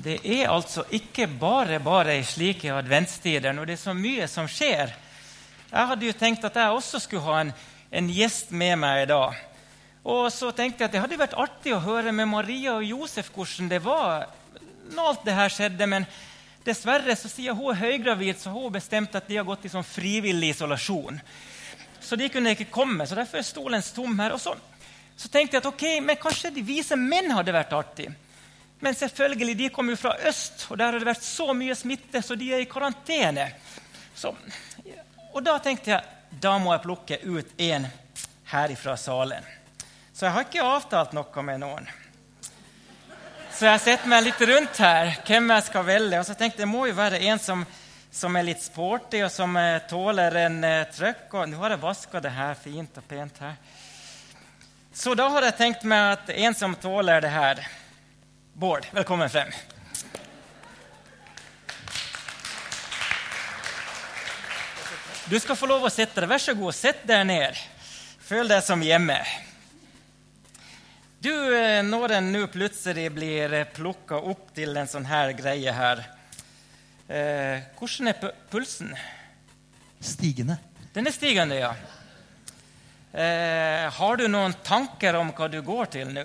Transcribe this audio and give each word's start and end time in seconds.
Det 0.00 0.16
er 0.24 0.48
altså 0.48 0.86
ikke 0.96 1.26
bare 1.26 1.76
bare 1.84 2.14
i 2.16 2.24
slike 2.24 2.72
adventstider 2.72 3.52
når 3.52 3.68
det 3.68 3.74
er 3.74 3.82
så 3.82 3.92
mye 3.92 4.28
som 4.32 4.46
skjer. 4.48 4.94
Jeg 5.70 5.88
hadde 5.90 6.06
jo 6.06 6.14
tenkt 6.16 6.46
at 6.48 6.56
jeg 6.56 6.72
også 6.72 7.02
skulle 7.04 7.26
ha 7.26 7.40
en, 7.42 7.50
en 7.92 8.08
gjest 8.08 8.54
med 8.56 8.78
meg 8.80 9.02
i 9.02 9.10
dag. 9.10 9.36
Og 10.08 10.30
så 10.32 10.54
tenkte 10.56 10.82
jeg 10.82 10.88
at 10.88 10.94
Det 10.94 11.02
hadde 11.02 11.18
vært 11.20 11.36
artig 11.36 11.74
å 11.76 11.82
høre 11.84 12.14
med 12.16 12.30
Maria 12.30 12.78
og 12.78 12.86
Josef 12.86 13.28
hvordan 13.34 13.68
det 13.68 13.82
var 13.84 14.30
når 14.94 15.10
alt 15.10 15.28
det 15.28 15.36
her 15.36 15.52
skjedde. 15.52 15.90
Men 15.92 16.08
dessverre, 16.64 17.18
så 17.18 17.28
sier 17.28 17.58
hun 17.58 17.74
er 17.74 17.82
høygravid, 17.82 18.40
så 18.40 18.54
hun 18.54 18.72
bestemt 18.72 19.14
at 19.20 19.28
de 19.28 19.36
har 19.36 19.46
gått 19.48 19.68
i 19.68 19.74
sånn 19.74 19.86
frivillig 19.86 20.54
isolasjon. 20.54 21.20
Så 22.00 22.16
de 22.16 22.30
kunne 22.32 22.56
ikke 22.56 22.70
komme, 22.72 23.04
så 23.04 23.20
derfor 23.20 23.42
er 23.42 23.46
stolen 23.46 23.84
tom 23.94 24.16
her. 24.24 24.32
Og 24.32 24.40
så, 24.40 24.56
så 25.12 25.28
tenkte 25.28 25.58
jeg 25.58 25.66
at 25.66 25.70
ok, 25.74 25.86
men 26.08 26.24
kanskje 26.24 26.54
de 26.56 26.64
vise 26.64 26.96
menn 26.96 27.28
hadde 27.36 27.54
vært 27.54 27.76
artig. 27.76 28.08
Men 28.80 28.94
selvfølgelig, 28.96 29.56
de 29.56 29.68
kom 29.74 29.90
jo 29.92 29.96
fra 30.00 30.14
øst, 30.28 30.66
og 30.70 30.78
der 30.78 30.92
har 30.92 30.98
det 30.98 31.08
vært 31.08 31.24
så 31.24 31.52
mye 31.56 31.74
smitte, 31.76 32.22
så 32.24 32.36
de 32.38 32.48
er 32.54 32.62
i 32.64 32.68
karantene. 32.70 33.50
Så, 34.16 34.32
og 35.34 35.42
da 35.44 35.58
tenkte 35.60 35.92
jeg 35.92 36.16
da 36.40 36.54
må 36.62 36.72
jeg 36.72 36.84
plukke 36.84 37.18
ut 37.26 37.60
en 37.60 37.88
her 38.50 38.74
fra 38.78 38.96
salen. 38.96 39.44
Så 40.14 40.26
jeg 40.26 40.34
har 40.36 40.46
ikke 40.46 40.64
avtalt 40.64 41.12
noe 41.16 41.42
med 41.44 41.60
noen. 41.62 41.88
Så 43.50 43.66
jeg 43.66 43.82
setter 43.82 44.08
meg 44.08 44.24
litt 44.24 44.40
rundt 44.46 44.78
her, 44.80 45.10
hvem 45.26 45.50
jeg 45.52 45.66
skal 45.66 45.84
velge. 45.84 46.20
Og 46.20 46.26
så 46.28 46.36
tenkte 46.38 46.62
jeg 46.62 46.68
det 46.68 46.70
må 46.70 46.86
jo 46.88 46.96
være 46.96 47.20
en 47.28 47.40
som, 47.42 47.64
som 48.12 48.36
er 48.38 48.46
litt 48.46 48.62
sporty, 48.62 49.20
og 49.26 49.32
som 49.34 49.56
eh, 49.58 49.82
tåler 49.90 50.38
en 50.46 50.62
uh, 50.64 50.86
trøkk. 50.94 51.26
Og 51.34 51.50
nå 51.50 51.58
har 51.60 51.74
jeg 51.74 51.82
vaska 51.82 52.22
det 52.22 52.32
her 52.36 52.56
fint 52.56 53.02
og 53.02 53.08
pent 53.10 53.42
her. 53.42 53.58
Så 54.94 55.12
da 55.18 55.28
har 55.34 55.48
jeg 55.48 55.58
tenkt 55.58 55.84
meg 55.88 56.14
at 56.14 56.32
en 56.34 56.56
som 56.56 56.78
tåler 56.78 57.20
det 57.24 57.34
her 57.34 57.60
Bård, 58.52 58.86
velkommen 58.92 59.30
frem. 59.30 59.48
Du 65.30 65.40
skal 65.40 65.56
få 65.56 65.66
lov 65.70 65.86
å 65.86 65.92
sitte 65.92 66.20
der. 66.20 66.26
Vær 66.28 66.42
så 66.42 66.54
god, 66.58 66.74
sitt 66.74 67.04
deg 67.06 67.22
ned. 67.28 67.60
Føl 68.26 68.50
deg 68.50 68.64
som 68.66 68.82
hjemme. 68.82 69.16
Du, 71.20 71.30
eh, 71.30 71.82
Når 71.82 72.16
en 72.16 72.32
nå 72.32 72.46
plutselig 72.50 73.06
blir 73.14 73.54
plukka 73.74 74.18
opp 74.18 74.52
til 74.54 74.76
en 74.76 74.88
sånn 74.88 75.06
her 75.06 75.32
greie 75.32 75.72
her, 75.72 76.04
eh, 77.08 77.62
hvordan 77.78 78.08
er 78.08 78.32
pulsen? 78.50 78.96
Stigende. 80.00 80.58
Den 80.92 81.06
er 81.06 81.12
stigende, 81.12 81.54
ja. 81.54 81.74
Eh, 83.12 83.90
har 83.90 84.16
du 84.16 84.26
noen 84.28 84.54
tanker 84.64 85.14
om 85.16 85.32
hva 85.32 85.50
du 85.50 85.60
går 85.62 85.86
til 85.90 86.08
nå? 86.14 86.24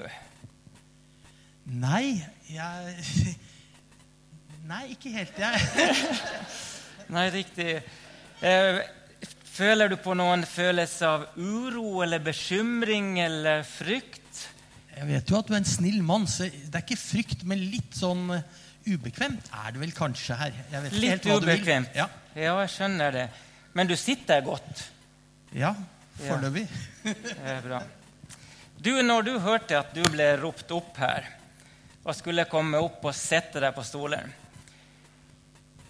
Nei, 1.66 2.22
jeg 2.52 3.36
Nei, 4.70 4.84
ikke 4.96 5.12
helt. 5.14 5.38
Jeg 5.38 5.96
Nei, 7.16 7.26
riktig. 7.34 7.76
Eh, 8.42 8.80
føler 9.56 9.92
du 9.94 9.96
på 10.02 10.16
noen 10.18 10.46
følelse 10.50 11.06
av 11.10 11.26
uro 11.38 12.02
eller 12.06 12.24
bekymring 12.26 13.20
eller 13.22 13.62
frykt? 13.66 14.42
Jeg 14.96 15.10
vet 15.10 15.30
jo 15.30 15.38
at 15.38 15.50
du 15.50 15.54
er 15.54 15.60
en 15.62 15.70
snill 15.70 16.02
mann, 16.06 16.26
så 16.30 16.48
det 16.50 16.72
er 16.72 16.86
ikke 16.86 16.98
frykt, 16.98 17.44
men 17.46 17.62
litt 17.62 17.98
sånn 17.98 18.30
eh, 18.34 18.46
ubekvemt 18.90 19.50
er 19.62 19.76
det 19.76 19.82
vel 19.82 19.94
kanskje 19.94 20.38
her. 20.40 20.58
Jeg 20.72 20.86
vet 20.86 20.98
ikke 20.98 21.04
Litt 21.06 21.30
ubekvemt? 21.30 21.98
Ja, 21.98 22.10
ja, 22.34 22.58
jeg 22.64 22.74
skjønner 22.74 23.14
det. 23.20 23.28
Men 23.78 23.90
du 23.90 23.96
sitter 24.00 24.42
godt. 24.46 24.86
ja 25.54 25.76
foreløpig. 26.16 26.68
Det 27.04 27.38
er 27.44 27.64
bra. 27.66 27.82
Du, 28.82 28.92
når 29.04 29.26
du 29.28 29.34
hørte 29.44 29.78
at 29.82 29.92
du 29.96 30.04
ble 30.14 30.30
ropt 30.40 30.72
opp 30.72 30.98
her 31.02 31.28
og 32.06 32.14
skulle 32.14 32.46
komme 32.50 32.80
opp 32.82 33.08
og 33.10 33.18
sette 33.18 33.62
deg 33.62 33.74
på 33.76 33.84
stolen, 33.86 34.30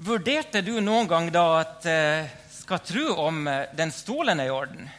vurderte 0.05 0.63
du 0.63 0.77
noen 0.83 1.07
gang 1.07 1.29
da 1.31 1.45
at 1.59 1.87
eh, 1.87 2.31
skal 2.55 2.81
tro 2.83 3.05
om 3.27 3.45
eh, 3.51 3.67
den 3.75 3.91
stolen 3.95 4.39
er 4.39 4.49
i 4.49 4.55
orden? 4.55 4.89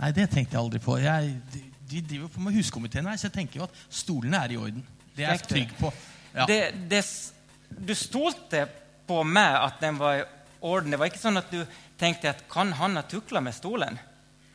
Nei, 0.00 0.12
det 0.16 0.30
tenkte 0.32 0.56
jeg 0.56 0.62
aldri 0.62 0.80
på. 0.80 0.96
Jeg, 1.02 1.34
de, 1.52 1.62
de 1.90 2.02
driver 2.12 2.32
på 2.32 2.44
med 2.44 2.56
huskomiteen 2.56 3.08
her, 3.08 3.18
så 3.20 3.28
jeg 3.28 3.36
tenker 3.40 3.60
jo 3.60 3.66
at 3.66 3.80
stolene 3.92 4.44
er 4.44 4.54
i 4.54 4.60
orden. 4.60 4.84
Det 5.16 5.26
er 5.26 5.36
jeg 5.36 5.48
trygg 5.48 5.74
på. 5.80 5.90
Ja. 6.32 6.46
Det, 6.48 6.60
det, 6.88 7.02
du 7.68 7.92
stolte 7.98 8.64
på 9.08 9.24
meg 9.26 9.56
at 9.58 9.80
den 9.82 9.98
var 10.00 10.20
i 10.20 10.28
orden. 10.60 10.94
Det 10.94 11.00
var 11.00 11.10
ikke 11.10 11.20
sånn 11.20 11.40
at 11.40 11.50
du 11.52 11.60
tenkte 12.00 12.32
at 12.32 12.46
kan 12.52 12.72
han 12.78 12.96
ha 12.96 13.04
tukla 13.08 13.42
med 13.44 13.56
stolen? 13.56 13.98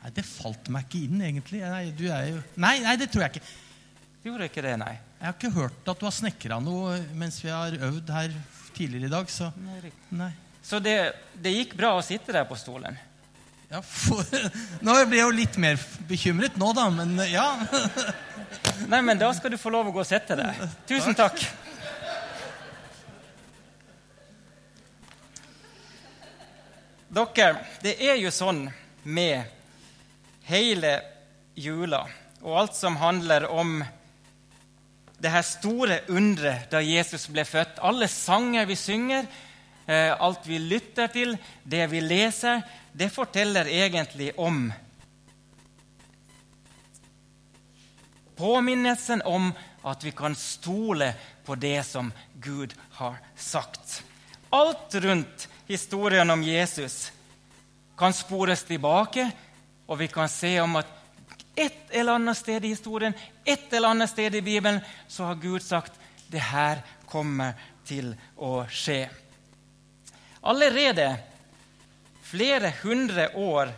Nei, 0.02 0.14
det 0.16 0.26
falt 0.26 0.70
meg 0.74 0.88
ikke 0.88 1.06
inn, 1.06 1.22
egentlig. 1.26 1.62
Nei, 1.66 1.90
du 1.98 2.06
jo... 2.08 2.42
nei, 2.62 2.78
nei, 2.86 2.96
det 3.02 3.10
tror 3.14 3.26
jeg 3.26 3.36
ikke. 3.36 3.54
Du 4.22 4.32
gjorde 4.32 4.50
ikke 4.50 4.66
det, 4.66 4.76
nei. 4.82 4.96
Jeg 5.26 5.32
har 5.32 5.38
ikke 5.40 5.56
hørt 5.56 5.88
at 5.90 5.98
du 5.98 6.04
har 6.06 6.14
snekra 6.14 6.58
noe 6.62 7.00
mens 7.18 7.40
vi 7.42 7.50
har 7.50 7.74
øvd 7.74 8.10
her 8.14 8.34
tidligere 8.76 9.08
i 9.08 9.10
dag, 9.10 9.32
så 9.34 9.48
nei. 10.14 10.28
Så 10.62 10.78
det, 10.78 10.94
det 11.42 11.50
gikk 11.50 11.74
bra 11.80 11.96
å 11.98 12.04
sitte 12.06 12.30
der 12.36 12.46
på 12.46 12.54
stolen? 12.62 12.94
Ja, 13.72 13.82
for, 13.82 14.22
nå 14.86 15.00
blir 15.10 15.18
jeg 15.18 15.26
jo 15.26 15.32
litt 15.34 15.58
mer 15.58 15.82
bekymret 16.06 16.60
nå, 16.62 16.70
da, 16.78 16.86
men 16.94 17.18
ja. 17.26 17.48
Nei, 18.86 19.02
men 19.02 19.18
da 19.18 19.32
skal 19.34 19.56
du 19.56 19.58
få 19.58 19.74
lov 19.74 19.90
å 19.90 19.96
gå 19.96 20.04
og 20.04 20.06
sette 20.12 20.38
deg. 20.38 20.62
Tusen 20.94 21.18
takk. 21.18 21.42
Dere, 27.18 27.52
det 27.82 27.98
er 27.98 28.22
jo 28.22 28.30
sånn 28.30 28.68
med 29.02 29.42
hele 30.54 31.00
jula 31.58 32.06
og 32.46 32.60
alt 32.62 32.78
som 32.78 33.02
handler 33.02 33.50
om 33.50 33.80
det 35.22 35.32
her 35.32 35.46
store 35.48 36.00
underet 36.12 36.72
da 36.72 36.82
Jesus 36.84 37.28
ble 37.32 37.46
født. 37.48 37.80
Alle 37.84 38.08
sanger 38.12 38.66
vi 38.68 38.76
synger, 38.76 39.28
eh, 39.88 40.12
alt 40.20 40.48
vi 40.48 40.60
lytter 40.60 41.08
til, 41.08 41.38
det 41.64 41.86
vi 41.92 42.02
leser, 42.04 42.62
det 42.94 43.12
forteller 43.12 43.68
egentlig 43.68 44.34
om 44.40 44.72
Påminnelsen 48.36 49.22
om 49.24 49.54
at 49.88 50.04
vi 50.04 50.12
kan 50.12 50.36
stole 50.36 51.14
på 51.46 51.56
det 51.56 51.86
som 51.88 52.12
Gud 52.34 52.74
har 52.98 53.16
sagt. 53.36 54.04
Alt 54.52 54.96
rundt 54.96 55.48
historien 55.68 56.30
om 56.30 56.44
Jesus 56.44 57.12
kan 57.98 58.14
spores 58.14 58.66
tilbake, 58.68 59.30
og 59.88 60.00
vi 60.00 60.08
kan 60.12 60.30
se 60.30 60.60
om 60.60 60.76
at 60.76 60.90
et 61.56 61.92
eller 61.92 62.20
annet 62.20 62.38
sted 62.38 62.66
i 62.66 62.74
historien, 62.74 63.14
et 63.46 63.74
eller 63.74 63.96
annet 63.96 64.10
sted 64.10 64.36
i 64.36 64.42
Bibelen, 64.42 64.82
så 65.08 65.30
har 65.30 65.40
Gud 65.42 65.64
sagt 65.64 66.00
det 66.28 66.44
her 66.44 66.82
kommer 67.08 67.56
til 67.88 68.14
å 68.36 68.66
skje. 68.70 69.06
Allerede 70.46 71.16
flere 72.26 72.74
hundre 72.84 73.30
år 73.40 73.74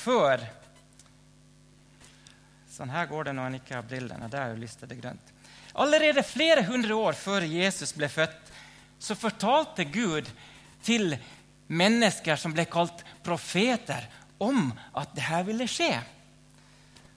før 0.00 0.46
Sånn 2.80 2.92
her 2.94 3.10
går 3.10 3.26
det 3.28 3.32
når 3.36 3.48
en 3.50 3.56
ikke 3.58 3.74
har 3.76 3.84
brillene. 3.84 4.28
Der 4.32 4.40
er 4.40 4.52
jo 4.54 4.60
lyst 4.62 4.78
til 4.80 4.88
det 4.88 4.96
grønt. 5.02 5.32
Allerede 5.84 6.22
flere 6.24 6.62
hundre 6.64 6.94
år 6.96 7.18
før 7.18 7.44
Jesus 7.44 7.92
ble 7.92 8.08
født, 8.08 8.38
så 8.96 9.16
fortalte 9.18 9.84
Gud 9.84 10.30
til 10.86 11.12
mennesker 11.68 12.40
som 12.40 12.54
ble 12.56 12.64
kalt 12.70 13.04
profeter, 13.26 14.06
om 14.40 14.70
at 14.96 15.12
dette 15.16 15.42
ville 15.46 15.68
skje. 15.70 15.92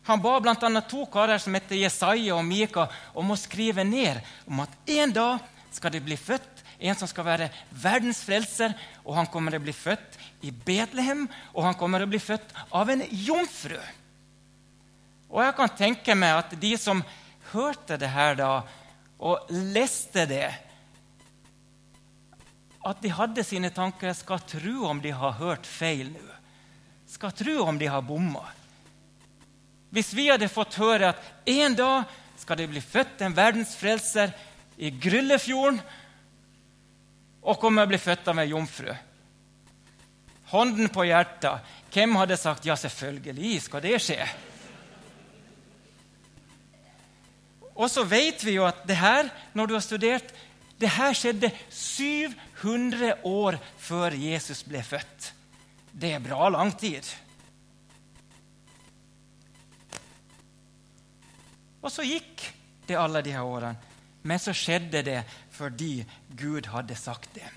Han 0.03 0.19
ba 0.19 0.35
bl.a. 0.43 0.81
to 0.83 1.05
karer 1.11 1.39
som 1.39 1.55
heter 1.55 1.79
Jesaja 1.79 2.35
og 2.35 2.43
Mika, 2.45 2.89
om 3.15 3.31
å 3.31 3.39
skrive 3.39 3.85
ned 3.87 4.19
om 4.49 4.59
at 4.65 4.91
en 4.99 5.15
dag 5.15 5.51
skal 5.73 5.93
det 5.95 6.03
bli 6.03 6.17
født 6.19 6.53
en 6.83 6.97
som 6.99 7.07
skal 7.07 7.27
være 7.27 7.49
verdens 7.71 8.19
frelser, 8.27 8.73
og 9.07 9.15
han 9.15 9.29
kommer 9.31 9.53
til 9.53 9.61
å 9.61 9.63
bli 9.63 9.75
født 9.75 10.17
i 10.43 10.51
Betlehem, 10.51 11.25
og 11.55 11.67
han 11.67 11.77
kommer 11.79 12.01
til 12.01 12.09
å 12.09 12.11
bli 12.11 12.19
født 12.19 12.51
av 12.75 12.91
en 12.91 13.05
jomfru. 13.07 13.79
Og 15.31 15.39
jeg 15.45 15.55
kan 15.57 15.77
tenke 15.79 16.17
meg 16.19 16.41
at 16.41 16.57
de 16.59 16.73
som 16.77 16.99
hørte 17.53 17.97
det 18.01 18.11
her 18.11 18.35
da, 18.39 18.51
og 19.23 19.49
leste 19.49 20.25
det 20.27 20.49
At 22.83 22.99
de 22.99 23.07
hadde 23.15 23.45
sine 23.47 23.69
tanker 23.71 24.11
skal 24.11 24.41
tro 24.43 24.89
om 24.89 24.97
de 24.99 25.13
har 25.15 25.37
hørt 25.37 25.63
feil 25.63 26.09
nå. 26.11 26.25
Skal 27.13 27.31
tro 27.37 27.59
om 27.67 27.77
de 27.77 27.87
har 27.87 28.01
bomma. 28.01 28.41
Hvis 29.93 30.13
vi 30.17 30.31
hadde 30.31 30.49
fått 30.49 30.79
høre 30.81 31.11
at 31.13 31.49
en 31.49 31.75
dag 31.77 32.09
skal 32.41 32.57
det 32.57 32.71
bli 32.71 32.81
født 32.81 33.21
en 33.21 33.35
verdensfrelser 33.37 34.33
i 34.81 34.89
Gryllefjorden, 34.97 35.77
og 37.43 37.59
kommer 37.61 37.85
å 37.85 37.91
bli 37.91 37.99
født 37.99 38.29
av 38.31 38.39
en 38.39 38.47
jomfru 38.47 38.93
Hånden 40.53 40.87
på 40.93 41.03
hjertet, 41.09 41.65
hvem 41.91 42.13
hadde 42.19 42.37
sagt 42.37 42.65
ja, 42.67 42.75
selvfølgelig 42.77 43.55
skal 43.65 43.81
det 43.81 43.95
skje? 44.05 44.19
Og 47.73 47.89
så 47.89 48.03
vet 48.05 48.43
vi 48.45 48.59
jo 48.59 48.67
at 48.67 48.83
det 48.85 48.99
her, 48.99 49.31
når 49.57 49.69
du 49.69 49.73
har 49.73 49.81
studert, 49.81 50.29
det 50.77 50.91
her 50.93 51.17
skjedde 51.17 51.49
700 51.73 53.15
år 53.25 53.57
før 53.81 54.13
Jesus 54.13 54.61
ble 54.67 54.83
født. 54.85 55.31
Det 55.93 56.15
er 56.15 56.23
bra 56.23 56.49
lang 56.49 56.73
tid. 56.77 57.05
Og 61.83 61.91
så 61.91 62.05
gikk 62.07 62.41
det 62.87 62.97
alle 62.97 63.21
de 63.23 63.33
her 63.35 63.45
årene. 63.45 63.75
Men 64.23 64.39
så 64.39 64.53
skjedde 64.55 65.03
det 65.03 65.19
fordi 65.53 66.01
Gud 66.39 66.69
hadde 66.71 66.95
sagt 66.97 67.29
det. 67.35 67.49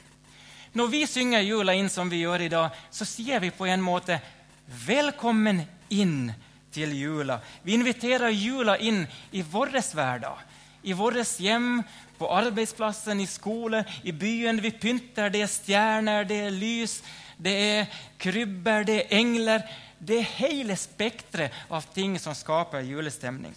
Når 0.77 0.91
vi 0.93 1.05
synger 1.09 1.47
jula 1.47 1.73
inn 1.79 1.89
som 1.89 2.11
vi 2.13 2.21
gjør 2.25 2.43
i 2.45 2.51
dag, 2.53 2.75
så 2.91 3.07
sier 3.09 3.41
vi 3.41 3.55
på 3.55 3.67
en 3.71 3.81
måte 3.81 4.19
'velkommen 4.67 5.63
inn' 5.89 6.35
til 6.73 6.93
jula. 6.93 7.41
Vi 7.63 7.73
inviterer 7.73 8.29
jula 8.29 8.77
inn 8.77 9.07
i 9.33 9.43
vår 9.43 9.73
hverdag, 9.95 10.37
i 10.83 10.93
vårt 10.93 11.39
hjem, 11.41 11.83
på 12.19 12.29
arbeidsplassen, 12.29 13.21
i 13.21 13.27
skole, 13.27 13.85
i 14.03 14.13
byen. 14.13 14.61
Vi 14.61 14.71
pynter. 14.71 15.31
Det 15.31 15.43
er 15.43 15.53
stjerner, 15.53 16.25
det 16.25 16.41
er 16.47 16.51
lys, 16.51 17.03
det 17.37 17.53
er 17.53 17.99
krybber, 18.19 18.85
det 18.89 18.97
er 19.03 19.19
engler. 19.19 19.67
Det 19.99 20.21
er 20.21 20.33
hele 20.39 20.77
spekteret 20.77 21.55
av 21.73 21.87
ting 21.95 22.19
som 22.21 22.37
skaper 22.37 22.85
julestemning. 22.85 23.55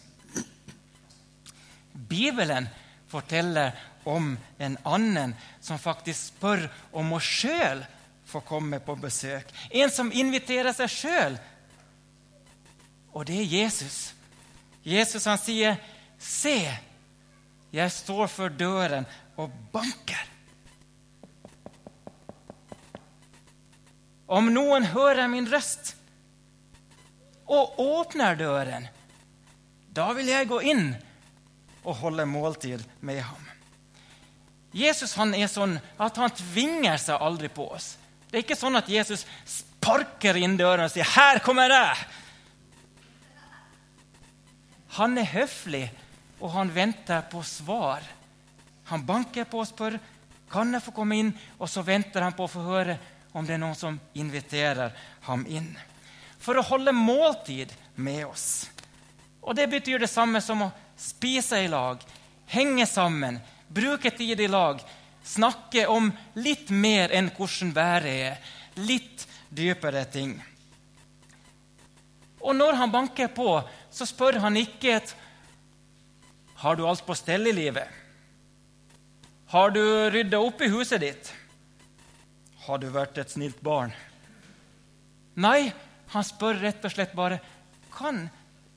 Bibelen 1.93 2.69
forteller 3.11 3.75
om 4.07 4.37
en 4.57 4.77
annen 4.87 5.35
som 5.61 5.79
faktisk 5.79 6.33
spør 6.33 6.67
om 6.95 7.11
å 7.13 7.19
sjøl 7.21 7.83
få 8.29 8.41
komme 8.45 8.79
på 8.79 8.95
besøk. 8.99 9.49
En 9.69 9.91
som 9.91 10.11
inviterer 10.13 10.73
seg 10.77 10.93
sjøl. 10.93 11.37
Og 13.13 13.25
det 13.27 13.39
er 13.41 13.53
Jesus. 13.57 14.13
Jesus 14.85 15.25
han 15.25 15.37
sier, 15.37 15.77
'Se, 16.19 16.77
jeg 17.71 17.91
står 17.91 18.27
for 18.27 18.49
døren 18.49 19.05
og 19.37 19.51
banker.' 19.71 20.38
Om 24.29 24.51
noen 24.53 24.85
hører 24.91 25.25
min 25.27 25.47
røst 25.49 25.95
og 27.49 27.79
åpner 27.81 28.37
døren, 28.37 28.85
da 29.89 30.11
vil 30.13 30.29
jeg 30.29 30.49
gå 30.51 30.59
inn 30.69 30.91
og 31.81 31.97
holde 32.03 32.27
måltid 32.29 32.83
med 33.01 33.23
ham. 33.25 33.47
Jesus 34.75 35.15
han 35.17 35.33
er 35.33 35.49
sånn 35.49 35.79
at 35.97 36.19
han 36.21 36.35
tvinger 36.37 37.01
seg 37.01 37.17
aldri 37.17 37.49
på 37.49 37.65
oss. 37.73 37.95
Det 38.29 38.37
er 38.37 38.45
ikke 38.45 38.59
sånn 38.59 38.77
at 38.77 38.89
Jesus 38.91 39.25
sparker 39.49 40.37
inn 40.37 40.57
døren 40.59 40.85
og 40.85 40.91
sier 40.93 41.09
'Her 41.09 41.39
kommer 41.41 41.73
jeg'. 41.73 42.05
Han 44.99 45.17
er 45.17 45.25
høflig, 45.25 45.89
og 46.39 46.51
han 46.51 46.75
venter 46.75 47.21
på 47.21 47.41
svar. 47.43 48.03
Han 48.85 49.05
banker 49.05 49.45
på 49.45 49.59
og 49.59 49.67
spør 49.67 49.99
'Kan 50.51 50.73
jeg 50.73 50.83
få 50.83 50.91
komme 50.91 51.15
inn?' 51.15 51.37
Og 51.59 51.69
så 51.69 51.81
venter 51.81 52.21
han 52.21 52.33
på 52.33 52.43
å 52.43 52.53
få 52.53 52.61
høre 52.61 52.99
om 53.31 53.45
det 53.45 53.55
er 53.55 53.61
noen 53.61 53.77
som 53.77 53.99
inviterer 54.17 54.95
ham 55.27 55.45
inn. 55.47 55.71
For 56.39 56.57
å 56.57 56.65
holde 56.65 56.93
måltid 56.95 57.73
med 57.95 58.25
oss. 58.25 58.69
Og 59.41 59.55
Det 59.55 59.67
betyr 59.69 59.99
det 59.99 60.11
samme 60.11 60.41
som 60.41 60.61
å 60.65 60.71
spise 60.99 61.61
i 61.63 61.67
lag, 61.71 62.01
henge 62.51 62.85
sammen, 62.85 63.39
bruke 63.67 64.11
tid 64.11 64.39
i 64.39 64.47
lag, 64.47 64.81
snakke 65.23 65.87
om 65.87 66.11
litt 66.35 66.69
mer 66.69 67.13
enn 67.15 67.31
hvordan 67.35 67.73
været 67.75 68.13
er, 68.29 68.37
litt 68.75 69.25
dypere 69.49 70.03
ting. 70.11 70.35
Og 72.39 72.55
når 72.55 72.77
han 72.79 72.91
banker 72.91 73.31
på, 73.35 73.59
så 73.91 74.07
spør 74.07 74.39
han 74.43 74.57
ikke 74.57 74.99
et 74.99 75.15
Har 76.59 76.75
du 76.75 76.85
alt 76.87 77.05
på 77.07 77.15
stell 77.15 77.47
i 77.47 77.55
livet? 77.55 77.87
Har 79.47 79.71
du 79.71 79.81
rydda 80.11 80.39
opp 80.43 80.61
i 80.61 80.67
huset 80.69 80.99
ditt? 81.01 81.29
Har 82.69 82.77
du 82.77 82.85
vært 82.93 83.17
et 83.17 83.31
snilt 83.33 83.61
barn? 83.65 83.89
Nei, 85.41 85.71
han 86.13 86.25
spør 86.25 86.59
rett 86.61 86.83
og 86.85 86.91
slett 86.93 87.15
bare 87.17 87.39
kan, 87.89 88.27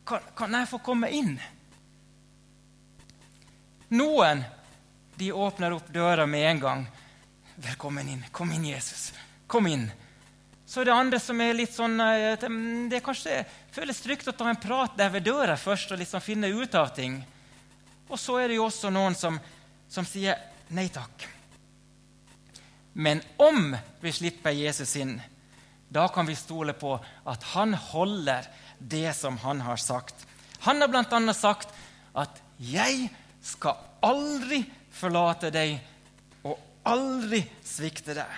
kan, 0.09 0.25
kan 0.37 0.55
jeg 0.57 0.71
få 0.71 0.79
komme 0.81 1.11
inn. 1.13 1.35
Noen 3.93 4.41
de 5.21 5.29
åpner 5.37 5.77
opp 5.77 5.91
døra 5.93 6.25
med 6.27 6.47
en 6.55 6.63
gang. 6.63 6.87
'Velkommen 7.57 8.09
inn. 8.09 8.25
Kom 8.33 8.55
inn, 8.57 8.65
Jesus. 8.71 9.13
Kom 9.47 9.69
inn.' 9.69 9.91
Så 10.65 10.85
det 10.89 10.95
andre 10.97 11.21
som 11.21 11.41
er 11.45 11.53
litt 11.53 11.75
sånn 11.75 12.01
eh, 12.01 12.49
Det 12.89 13.03
kanskje 13.05 13.43
føles 13.77 14.01
trygt 14.01 14.31
å 14.33 14.33
ta 14.33 14.49
en 14.49 14.57
prat 14.57 14.97
der 14.97 15.13
ved 15.13 15.29
døra 15.29 15.59
først 15.61 15.93
og 15.93 16.01
liksom 16.01 16.25
finne 16.25 16.49
ut 16.49 16.75
av 16.81 16.95
ting. 16.97 17.21
Og 18.09 18.17
så 18.17 18.41
er 18.41 18.49
det 18.49 18.57
jo 18.57 18.65
også 18.71 18.89
noen 18.89 19.13
som, 19.13 19.37
som 19.85 20.09
sier 20.09 20.41
nei 20.73 20.89
takk. 20.89 21.29
Men 22.93 23.23
om 23.37 23.77
vi 24.01 24.13
slipper 24.13 24.51
Jesus 24.51 24.97
inn, 24.97 25.17
da 25.89 26.09
kan 26.09 26.27
vi 26.27 26.37
stole 26.37 26.73
på 26.77 26.95
at 27.29 27.43
han 27.53 27.75
holder 27.75 28.49
det 28.79 29.13
som 29.17 29.37
han 29.43 29.61
har 29.61 29.77
sagt. 29.81 30.27
Han 30.65 30.81
har 30.81 30.89
bl.a. 30.89 31.35
sagt 31.35 31.69
at 32.15 32.43
'jeg 32.59 33.11
skal 33.43 33.77
aldri 34.03 34.63
forlate 34.91 35.51
deg 35.51 35.81
og 36.45 36.59
aldri 36.85 37.43
svikte 37.65 38.15
deg. 38.15 38.31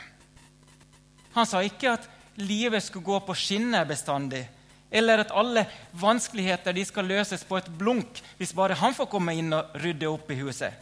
Han 1.34 1.46
sa 1.46 1.62
ikke 1.62 1.96
at 1.98 2.08
livet 2.36 2.82
skulle 2.82 3.04
gå 3.04 3.20
på 3.26 3.34
skinner 3.34 3.84
bestandig, 3.84 4.46
eller 4.90 5.18
at 5.24 5.34
alle 5.34 5.66
vanskeligheter 5.92 6.84
skal 6.84 7.04
løses 7.04 7.44
på 7.44 7.58
et 7.58 7.70
blunk 7.78 8.22
hvis 8.38 8.54
bare 8.54 8.74
han 8.78 8.94
får 8.94 9.10
komme 9.10 9.34
inn 9.34 9.52
og 9.52 9.74
rydde 9.82 10.08
opp 10.08 10.30
i 10.30 10.38
huset. 10.38 10.72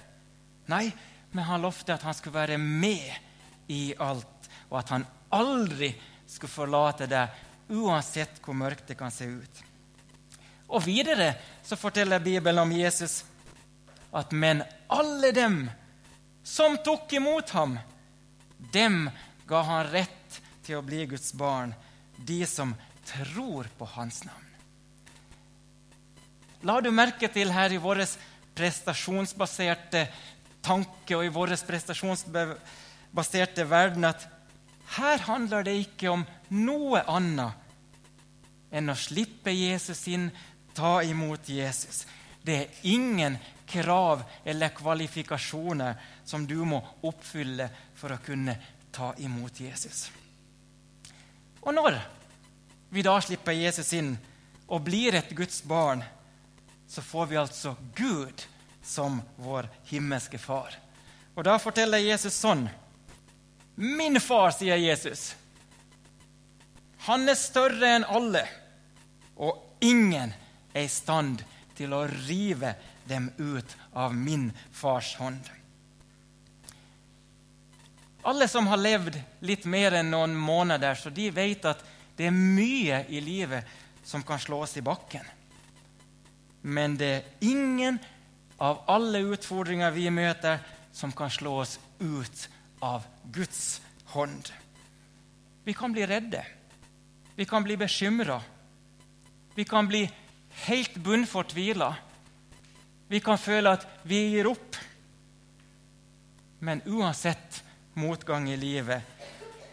Nei, 0.68 0.92
men 1.32 1.44
han 1.44 1.62
lovte 1.62 1.94
at 1.94 2.02
han 2.02 2.14
skulle 2.14 2.36
være 2.36 2.58
med 2.58 3.12
i 3.68 3.94
alt, 3.98 4.48
og 4.70 4.78
at 4.80 4.94
han 4.94 5.04
aldri 5.32 5.92
skulle 6.26 6.52
forlate 6.52 7.08
deg, 7.10 7.42
uansett 7.72 8.40
hvor 8.44 8.56
mørkt 8.58 8.88
det 8.90 8.98
kan 8.98 9.12
se 9.14 9.28
ut. 9.28 9.62
Og 10.72 10.84
Videre 10.84 11.34
så 11.64 11.76
forteller 11.76 12.22
Bibelen 12.24 12.62
om 12.62 12.72
Jesus 12.72 13.22
at 14.12 14.32
men 14.32 14.62
alle 14.92 15.32
dem 15.32 15.62
som 16.44 16.76
tok 16.84 17.12
imot 17.16 17.50
ham, 17.56 17.78
dem 18.72 19.06
ga 19.48 19.62
han 19.68 19.88
rett 19.92 20.40
til 20.64 20.78
å 20.78 20.84
bli 20.84 21.06
Guds 21.10 21.32
barn, 21.36 21.74
de 22.16 22.42
som 22.46 22.74
tror 23.08 23.68
på 23.78 23.88
hans 23.96 24.22
navn. 24.24 24.48
La 26.62 26.78
du 26.80 26.92
merke 26.94 27.28
til 27.32 27.50
her 27.50 27.72
i 27.74 27.80
vår 27.82 28.04
prestasjonsbaserte 28.54 30.04
tanke 30.62 31.16
og 31.18 31.24
i 31.26 31.32
vår 31.32 31.56
prestasjonsbaserte 33.12 33.64
verden 33.64 34.04
at 34.04 34.28
her 34.96 35.18
handler 35.18 35.64
det 35.64 35.74
ikke 35.86 36.10
om 36.10 36.24
noe 36.50 37.02
annet 37.08 37.52
enn 38.72 38.88
å 38.88 38.96
slippe 38.96 39.52
Jesus 39.52 40.06
inn, 40.08 40.30
ta 40.74 41.02
imot 41.02 41.48
Jesus. 41.48 42.06
Det 42.42 42.56
er 42.56 42.68
ingen 42.82 43.36
krav 43.68 44.22
eller 44.44 44.72
kvalifikasjoner 44.72 45.94
som 46.24 46.46
du 46.46 46.64
må 46.64 46.80
oppfylle 47.02 47.68
for 47.94 48.12
å 48.12 48.20
kunne 48.24 48.56
ta 48.92 49.12
imot 49.18 49.60
Jesus. 49.60 50.10
Og 51.62 51.74
når 51.74 52.00
vi 52.90 53.04
da 53.04 53.18
slipper 53.20 53.52
Jesus 53.52 53.92
inn 53.92 54.16
og 54.68 54.84
blir 54.84 55.14
et 55.14 55.32
Guds 55.36 55.62
barn, 55.64 56.02
så 56.88 57.02
får 57.02 57.26
vi 57.26 57.36
altså 57.40 57.76
Gud 57.94 58.44
som 58.82 59.20
vår 59.36 59.68
himmelske 59.88 60.38
far. 60.40 60.74
Og 61.36 61.44
da 61.44 61.56
forteller 61.60 62.02
Jesus 62.02 62.34
sånn 62.36 62.66
Min 63.74 64.20
far, 64.20 64.50
sier 64.50 64.76
Jesus. 64.76 65.34
Han 67.08 67.28
er 67.28 67.38
større 67.38 67.96
enn 67.96 68.04
alle, 68.06 68.44
og 69.36 69.82
ingen 69.82 70.34
er 70.72 70.84
i 70.84 70.90
stand 70.92 71.42
til 71.74 71.94
å 71.96 72.04
rive 72.06 72.76
dem 73.08 73.30
ut 73.38 73.76
av 73.98 74.14
min 74.14 74.50
fars 74.70 75.16
hånd. 75.18 75.48
Alle 78.22 78.46
som 78.48 78.68
har 78.70 78.78
levd 78.78 79.18
litt 79.42 79.64
mer 79.66 79.98
enn 79.98 80.12
noen 80.12 80.36
måneder, 80.38 80.94
så 80.94 81.10
de 81.10 81.30
vet 81.34 81.64
at 81.66 81.82
det 82.16 82.28
er 82.28 82.36
mye 82.36 83.02
i 83.10 83.20
livet 83.24 83.66
som 84.06 84.22
kan 84.22 84.38
slås 84.38 84.76
i 84.78 84.84
bakken. 84.84 85.26
Men 86.62 86.94
det 86.96 87.10
er 87.10 87.48
ingen 87.48 87.98
av 88.62 88.84
alle 88.86 89.24
utfordringer 89.34 89.90
vi 89.90 90.06
møter, 90.14 90.60
som 90.92 91.10
kan 91.16 91.32
slå 91.32 91.56
oss 91.64 91.78
ut 91.98 92.48
av 92.82 93.04
Guds 93.30 93.80
hånd. 94.04 94.50
Vi 95.64 95.74
kan 95.74 95.92
bli 95.92 96.06
redde. 96.06 96.46
Vi 97.34 97.44
kan 97.44 97.62
bli 97.62 97.76
bekymra. 97.76 98.42
Vi 99.54 99.64
kan 99.64 99.88
bli 99.88 100.10
helt 100.66 100.94
bunnfortvila. 100.94 101.94
Vi 103.08 103.20
kan 103.20 103.38
føle 103.38 103.76
at 103.76 103.86
vi 104.02 104.18
gir 104.32 104.50
opp. 104.50 104.76
Men 106.58 106.82
uansett 106.86 107.62
motgang 107.94 108.50
i 108.50 108.56
livet 108.56 109.02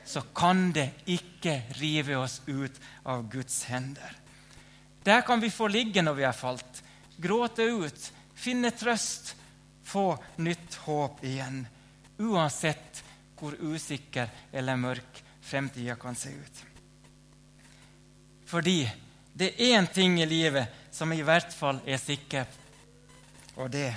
så 0.06 0.22
kan 0.22 0.72
det 0.74 0.90
ikke 1.06 1.62
rive 1.82 2.18
oss 2.18 2.42
ut 2.46 2.78
av 3.04 3.26
Guds 3.30 3.64
hender. 3.70 4.16
Der 5.04 5.22
kan 5.22 5.42
vi 5.42 5.50
få 5.50 5.68
ligge 5.68 6.02
når 6.02 6.18
vi 6.18 6.26
har 6.26 6.38
falt, 6.38 6.84
gråte 7.18 7.64
ut, 7.64 8.12
finne 8.36 8.72
trøst, 8.74 9.36
få 9.84 10.12
nytt 10.42 10.76
håp 10.86 11.24
igjen. 11.26 11.64
Uansett 12.20 13.04
hvor 13.40 13.56
usikker 13.60 14.30
eller 14.52 14.80
mørk 14.80 15.22
fremtida 15.42 15.96
kan 15.96 16.16
se 16.16 16.34
ut. 16.36 16.64
Fordi 18.50 18.82
det 19.34 19.54
er 19.54 19.78
én 19.78 19.88
ting 19.94 20.20
i 20.22 20.28
livet 20.28 20.92
som 20.92 21.14
i 21.14 21.22
hvert 21.24 21.54
fall 21.54 21.80
er 21.86 22.02
sikker, 22.02 22.46
og 23.56 23.70
det 23.72 23.94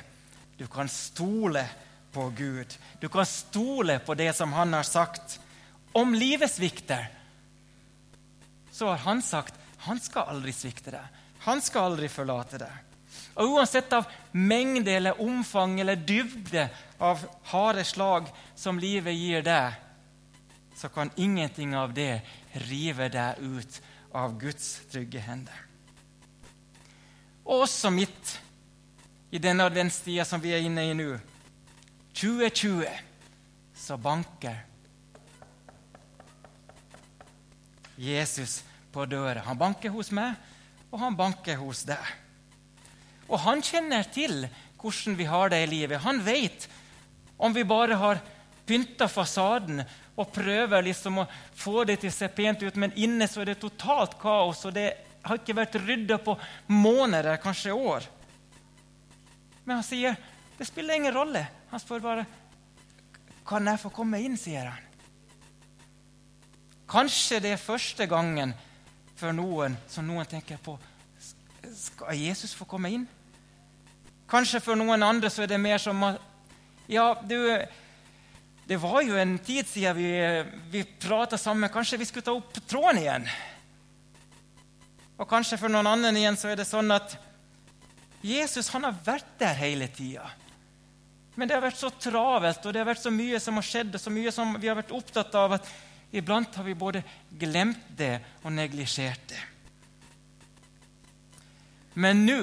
du 0.58 0.66
kan 0.70 0.88
stole 0.88 1.64
på 2.12 2.28
Gud. 2.36 2.76
Du 3.00 3.08
kan 3.08 3.26
stole 3.26 3.98
på 3.98 4.14
det 4.14 4.30
som 4.36 4.52
han 4.52 4.72
har 4.72 4.86
sagt. 4.86 5.40
Om 5.92 6.14
livet 6.14 6.50
svikter, 6.50 7.08
så 8.70 8.92
har 8.92 9.02
han 9.08 9.22
sagt 9.22 9.58
han 9.82 9.98
skal 10.00 10.28
aldri 10.30 10.52
svikte 10.54 10.92
deg. 10.94 11.20
Han 11.42 11.60
skal 11.64 11.90
aldri 11.90 12.06
forlate 12.12 12.60
deg. 12.62 12.91
Og 13.34 13.56
Uansett 13.56 13.92
av 13.96 14.08
mengde 14.32 14.92
eller 14.92 15.20
omfang 15.20 15.78
eller 15.80 15.96
dybde 15.96 16.68
av 17.02 17.22
harde 17.52 17.84
slag 17.84 18.28
som 18.54 18.80
livet 18.80 19.16
gir 19.16 19.44
deg, 19.46 19.78
så 20.76 20.88
kan 20.88 21.12
ingenting 21.16 21.76
av 21.76 21.92
det 21.94 22.22
rive 22.68 23.08
deg 23.12 23.40
ut 23.40 23.80
av 24.16 24.34
Guds 24.40 24.80
trygge 24.92 25.20
hender. 25.22 25.56
Og 27.44 27.64
også 27.64 27.90
midt 27.90 28.36
i 29.32 29.40
denne 29.40 29.64
adventstida 29.66 30.24
som 30.28 30.42
vi 30.42 30.52
er 30.54 30.64
inne 30.64 30.84
i 30.90 30.96
nå, 30.96 31.14
2020, 32.18 32.84
så 33.74 33.96
banker 33.96 34.60
Jesus 37.96 38.60
på 38.92 39.06
døra. 39.08 39.42
Han 39.46 39.58
banker 39.58 39.92
hos 39.94 40.12
meg, 40.14 40.36
og 40.90 41.00
han 41.00 41.16
banker 41.16 41.56
hos 41.60 41.84
deg. 41.88 42.12
Og 43.28 43.40
han 43.44 43.62
kjenner 43.64 44.06
til 44.12 44.46
hvordan 44.82 45.16
vi 45.18 45.26
har 45.30 45.52
det 45.52 45.62
i 45.62 45.70
livet. 45.70 46.02
Han 46.02 46.22
vet 46.24 46.68
om 47.38 47.54
vi 47.54 47.64
bare 47.64 47.98
har 47.98 48.22
pynta 48.66 49.08
fasaden 49.10 49.82
og 50.18 50.32
prøver 50.34 50.84
liksom 50.86 51.22
å 51.22 51.28
få 51.56 51.84
det 51.88 52.00
til 52.02 52.12
å 52.12 52.14
se 52.14 52.28
pent 52.30 52.62
ut, 52.62 52.76
men 52.76 52.94
inne 53.00 53.26
så 53.30 53.42
er 53.42 53.52
det 53.52 53.60
totalt 53.62 54.18
kaos, 54.20 54.64
og 54.68 54.74
det 54.76 54.90
har 55.22 55.38
ikke 55.38 55.56
vært 55.56 55.78
rydda 55.80 56.18
på 56.22 56.36
måneder, 56.70 57.38
kanskje 57.42 57.74
år. 57.74 58.06
Men 59.64 59.78
han 59.78 59.86
sier 59.86 60.18
det 60.58 60.66
spiller 60.68 60.98
ingen 60.98 61.14
rolle. 61.14 61.46
Han 61.70 61.80
spør 61.80 62.02
bare 62.04 62.26
kan 63.46 63.66
jeg 63.66 63.80
få 63.82 63.90
komme 63.94 64.20
inn, 64.22 64.36
sier 64.38 64.68
han. 64.70 64.88
Kanskje 66.92 67.40
det 67.42 67.54
er 67.54 67.62
første 67.62 68.06
gangen 68.06 68.52
for 69.18 69.34
noen 69.34 69.74
som 69.90 70.06
noen 70.06 70.28
tenker 70.28 70.60
på 70.62 70.76
Skal 71.72 72.18
Jesus 72.18 72.54
få 72.54 72.66
komme 72.68 72.90
inn? 72.92 73.06
Kanskje 74.28 74.60
for 74.64 74.78
noen 74.78 75.02
andre 75.04 75.30
så 75.32 75.44
er 75.44 75.52
det 75.52 75.60
mer 75.60 75.80
som 75.80 76.00
Ja, 76.88 77.14
du 77.22 77.36
Det 78.68 78.78
var 78.80 79.02
jo 79.02 79.16
en 79.18 79.38
tid 79.38 79.66
siden 79.66 79.96
vi, 79.96 80.10
vi 80.70 80.84
prata 80.84 81.36
sammen. 81.38 81.70
Kanskje 81.70 81.98
vi 81.98 82.06
skulle 82.06 82.24
ta 82.24 82.32
opp 82.32 82.54
tråden 82.68 83.00
igjen? 83.02 83.26
Og 85.18 85.28
kanskje 85.28 85.58
for 85.58 85.68
noen 85.68 85.90
andre 85.90 86.12
igjen 86.16 86.38
så 86.38 86.52
er 86.52 86.60
det 86.60 86.68
sånn 86.68 86.90
at 86.94 87.16
Jesus 88.22 88.70
han 88.72 88.86
har 88.86 88.96
vært 89.04 89.34
der 89.42 89.58
hele 89.58 89.90
tida. 89.90 90.30
Men 91.34 91.48
det 91.48 91.56
har 91.56 91.64
vært 91.64 91.80
så 91.80 91.90
travelt, 91.90 92.64
og 92.64 92.72
det 92.72 92.80
har 92.80 92.88
vært 92.88 93.02
så 93.02 93.12
mye 93.12 93.40
som 93.42 93.58
har 93.58 93.66
skjedd, 93.66 93.94
og 93.96 94.00
så 94.00 94.12
mye 94.14 94.32
som 94.32 94.54
vi 94.60 94.70
har 94.70 94.78
vært 94.78 94.94
opptatt 94.94 95.34
av, 95.36 95.56
at 95.58 95.70
iblant 96.14 96.54
har 96.54 96.66
vi 96.66 96.78
både 96.78 97.02
glemt 97.40 97.90
det 97.98 98.14
og 98.44 98.52
neglisjert 98.54 99.26
det. 99.32 99.42
Men 101.94 102.24
nå, 102.26 102.40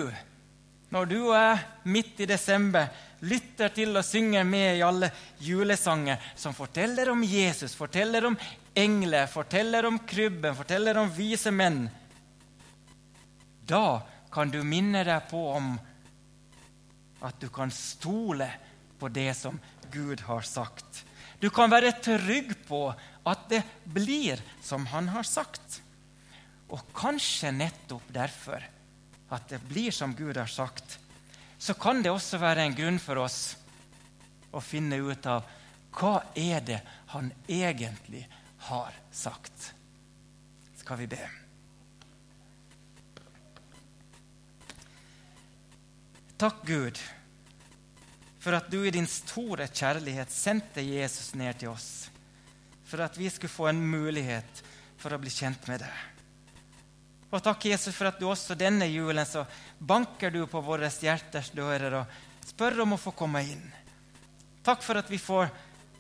når 0.90 1.10
du 1.10 1.18
og 1.22 1.36
jeg 1.36 1.90
midt 1.90 2.22
i 2.24 2.28
desember 2.30 2.90
lytter 3.26 3.74
til 3.76 3.98
og 4.00 4.06
synger 4.06 4.46
med 4.48 4.78
i 4.78 4.86
alle 4.86 5.10
julesanger 5.44 6.22
som 6.40 6.56
forteller 6.56 7.12
om 7.12 7.24
Jesus, 7.26 7.76
forteller 7.76 8.30
om 8.30 8.38
engler, 8.78 9.28
forteller 9.28 9.86
om 9.90 10.00
krybben, 10.08 10.56
forteller 10.56 11.02
om 11.02 11.12
vise 11.14 11.52
menn, 11.52 11.88
da 13.70 14.02
kan 14.34 14.50
du 14.50 14.62
minne 14.66 15.04
deg 15.06 15.28
på 15.30 15.42
om 15.52 15.76
at 17.26 17.38
du 17.42 17.50
kan 17.54 17.72
stole 17.74 18.48
på 19.00 19.10
det 19.14 19.34
som 19.38 19.60
Gud 19.92 20.22
har 20.26 20.46
sagt. 20.48 21.04
Du 21.40 21.50
kan 21.54 21.72
være 21.72 21.96
trygg 22.04 22.54
på 22.68 22.88
at 23.30 23.46
det 23.52 23.62
blir 23.86 24.42
som 24.64 24.86
han 24.92 25.10
har 25.14 25.28
sagt. 25.28 25.80
Og 26.70 26.82
kanskje 26.96 27.52
nettopp 27.56 28.10
derfor 28.14 28.64
at 29.30 29.50
det 29.50 29.62
blir 29.70 29.92
som 29.92 30.16
Gud 30.16 30.38
har 30.38 30.50
sagt, 30.50 31.00
så 31.58 31.74
kan 31.74 32.04
det 32.04 32.12
også 32.12 32.40
være 32.42 32.66
en 32.66 32.76
grunn 32.76 33.00
for 33.02 33.20
oss 33.22 33.58
å 34.52 34.62
finne 34.64 34.98
ut 34.98 35.26
av 35.30 35.46
hva 36.00 36.16
er 36.38 36.64
det 36.66 36.80
han 37.14 37.32
egentlig 37.48 38.24
har 38.70 38.96
sagt. 39.12 39.74
Skal 40.80 41.02
vi 41.02 41.08
be? 41.12 41.22
Takk, 46.40 46.62
Gud, 46.64 47.00
for 48.40 48.56
at 48.56 48.70
du 48.72 48.80
i 48.80 48.94
din 48.96 49.08
store 49.12 49.68
kjærlighet 49.68 50.32
sendte 50.32 50.86
Jesus 50.86 51.34
ned 51.36 51.60
til 51.60 51.74
oss, 51.74 52.08
for 52.88 53.04
at 53.04 53.20
vi 53.20 53.28
skulle 53.30 53.52
få 53.52 53.68
en 53.74 53.82
mulighet 53.84 54.64
for 55.00 55.12
å 55.12 55.20
bli 55.20 55.34
kjent 55.34 55.68
med 55.68 55.84
deg. 55.84 56.09
Og 57.30 57.44
takk, 57.46 57.68
Jesus, 57.70 57.94
for 57.94 58.10
at 58.10 58.18
du 58.18 58.26
også 58.26 58.58
denne 58.58 58.88
julen 58.90 59.26
så 59.28 59.44
banker 59.78 60.34
du 60.34 60.42
på 60.50 60.62
våre 60.66 60.90
hjerters 60.90 61.52
dører 61.54 62.00
og 62.02 62.16
spør 62.50 62.82
om 62.86 62.96
å 62.96 63.02
få 63.02 63.14
komme 63.18 63.44
inn. 63.46 63.66
Takk 64.66 64.82
for 64.86 64.98
at 64.98 65.12
vi 65.12 65.20
får 65.22 65.52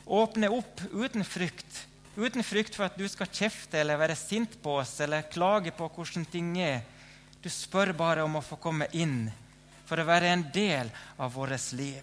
åpne 0.10 0.50
opp 0.50 0.82
uten 0.90 1.24
frykt, 1.26 1.86
uten 2.18 2.44
frykt 2.44 2.74
for 2.76 2.90
at 2.90 2.98
du 2.98 3.06
skal 3.08 3.30
kjefte 3.30 3.78
eller 3.78 4.02
være 4.02 4.18
sint 4.18 4.58
på 4.64 4.80
oss 4.82 4.96
eller 5.06 5.30
klage 5.30 5.74
på 5.78 5.92
hvordan 5.94 6.26
ting 6.34 6.56
er. 6.66 6.82
Du 7.40 7.50
spør 7.54 7.94
bare 7.94 8.26
om 8.26 8.40
å 8.40 8.44
få 8.44 8.58
komme 8.60 8.90
inn 8.98 9.30
for 9.86 10.02
å 10.02 10.10
være 10.10 10.34
en 10.34 10.48
del 10.54 10.90
av 11.18 11.34
vårt 11.38 11.72
liv. 11.78 12.02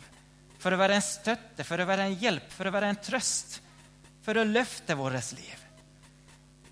For 0.62 0.73
å 0.73 0.80
være 0.80 0.97
en 0.97 1.04
støtte, 1.04 1.66
for 1.66 1.83
å 1.83 1.87
være 1.87 2.09
en 2.09 2.18
hjelp, 2.18 2.49
for 2.54 2.66
å 2.66 2.75
være 2.75 2.95
en 2.95 3.02
trøst. 3.02 3.61
For 4.25 4.38
å 4.38 4.47
løfte 4.47 4.97
vårt 4.99 5.35
liv. 5.37 5.65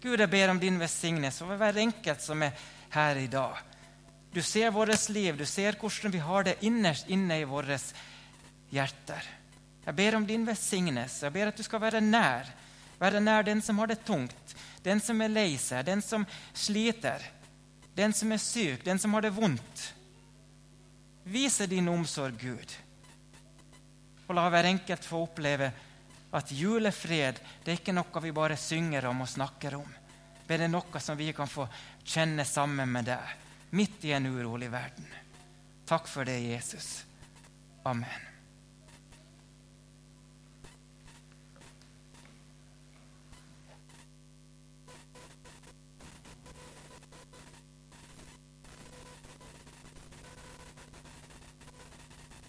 Gud, 0.05 0.21
jeg 0.21 0.31
ber 0.31 0.53
om 0.53 0.61
din 0.61 0.77
velsignelse 0.79 1.45
over 1.47 1.59
hver 1.61 1.81
enkelt 1.81 2.21
som 2.23 2.43
er 2.45 2.53
her 2.93 3.21
i 3.23 3.31
dag. 3.33 3.63
Du 4.35 4.43
ser 4.43 4.75
vårt 4.75 5.09
liv, 5.09 5.39
du 5.39 5.47
ser 5.49 5.79
hvordan 5.81 6.13
vi 6.13 6.21
har 6.21 6.45
det 6.45 6.59
innerst 6.69 7.09
inne 7.09 7.41
i 7.41 7.49
våre 7.49 7.79
hjerter. 8.71 9.31
Jeg 9.85 9.97
ber 9.97 10.19
om 10.19 10.27
din 10.27 10.45
velsignelse. 10.47 11.25
Jeg 11.27 11.33
ber 11.33 11.51
at 11.51 11.57
du 11.57 11.65
skal 11.65 11.81
være 11.81 12.05
nær. 12.05 12.53
Være 13.01 13.21
nær 13.21 13.43
den 13.47 13.63
som 13.63 13.81
har 13.81 13.91
det 13.91 14.05
tungt, 14.05 14.55
den 14.85 15.01
som 15.01 15.21
er 15.25 15.33
lei 15.33 15.57
seg, 15.59 15.83
den 15.87 16.03
som 16.05 16.27
sliter, 16.53 17.25
den 17.97 18.13
som 18.13 18.33
er 18.33 18.43
syk, 18.43 18.85
den 18.85 19.01
som 19.01 19.17
har 19.17 19.25
det 19.25 19.35
vondt 19.35 19.89
vise 21.25 21.67
din 21.67 21.89
omsorg, 21.89 22.37
Gud. 22.41 22.77
Og 24.29 24.37
la 24.37 24.47
hver 24.53 24.69
enkelt 24.69 25.05
få 25.05 25.25
oppleve 25.25 25.71
at 26.35 26.51
julefred 26.53 27.39
det 27.65 27.73
er 27.73 27.81
ikke 27.81 27.95
noe 27.95 28.23
vi 28.25 28.35
bare 28.35 28.59
synger 28.59 29.07
om 29.11 29.23
og 29.25 29.31
snakker 29.31 29.79
om, 29.79 29.97
men 30.47 30.61
det 30.61 30.67
er 30.67 30.73
noe 30.73 31.01
som 31.01 31.19
vi 31.19 31.31
kan 31.37 31.51
få 31.51 31.69
kjenne 32.05 32.45
sammen 32.49 32.91
med 32.91 33.09
deg 33.13 33.75
midt 33.75 34.05
i 34.07 34.13
en 34.15 34.29
urolig 34.31 34.71
verden. 34.73 35.09
Takk 35.87 36.07
for 36.09 36.27
det, 36.29 36.39
Jesus. 36.41 37.05
Amen. 37.85 38.34